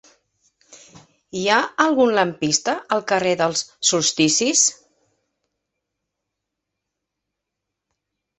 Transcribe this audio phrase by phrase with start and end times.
[1.41, 3.61] Hi ha algun lampista al carrer dels
[3.91, 4.65] Solsticis?